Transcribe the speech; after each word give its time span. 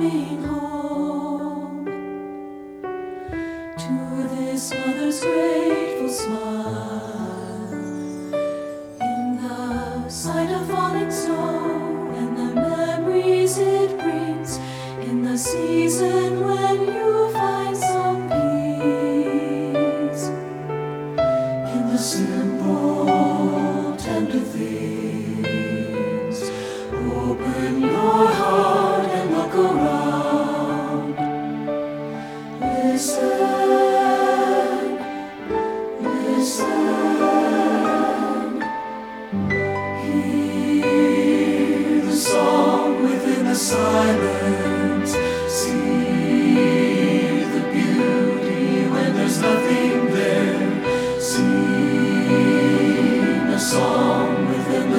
coming 0.00 0.42
home 0.44 1.84
to 3.76 4.28
this 4.34 4.72
mother's 4.72 5.20
grateful 5.20 6.08
smile 6.08 7.74
in 9.02 9.36
the 9.42 10.08
sight 10.08 10.48
of 10.48 10.66
falling 10.70 11.10
snow 11.10 12.14
and 12.16 12.34
the 12.34 12.54
memories 12.54 13.58
it 13.58 13.98
brings 13.98 14.56
in 15.06 15.22
the 15.22 15.36
season 15.36 16.46
when 16.46 16.80
you 16.86 17.30
find. 17.34 17.89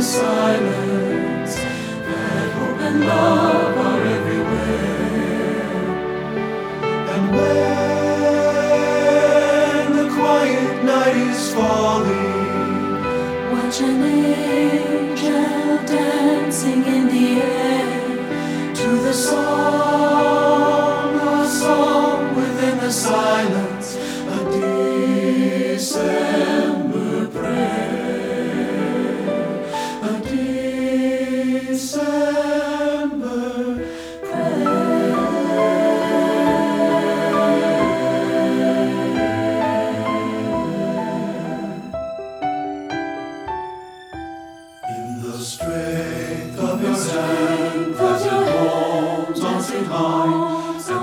silence 0.04 1.56
that 1.56 2.52
hope 2.54 2.80
and 2.80 3.00
love 3.02 3.78
are 3.78 4.04
everywhere. 4.18 5.72
And 7.14 7.24
when 7.36 8.26
the 9.98 10.08
quiet 10.16 10.84
night 10.84 11.16
is 11.16 11.54
falling, 11.54 13.02
watch 13.52 13.82
an 13.82 14.04
angel 14.04 15.78
dancing 15.86 16.84
in 16.84 17.08
the 17.08 17.42
air 17.42 18.74
to 18.74 18.88
the 19.08 19.14
song, 19.14 21.16
a 21.16 21.48
song 21.48 22.36
within 22.36 22.78
the 22.80 22.92
silence. 22.92 23.81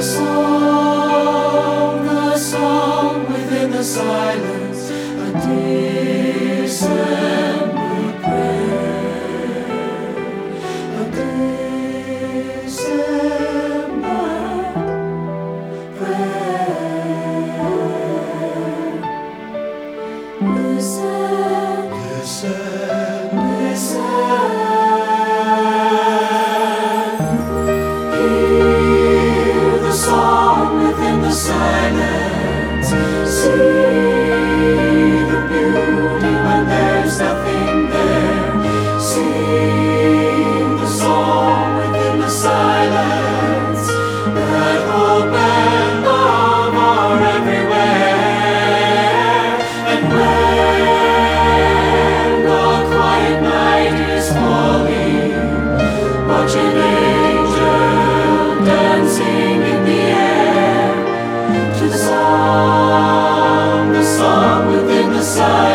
the 0.00 0.06
song, 0.06 2.06
the 2.06 2.38
song 2.38 3.30
within 3.30 3.70
the 3.70 3.84
silence, 3.84 4.88
a 4.88 5.30
distant. 5.46 7.09
sun. 65.30 65.69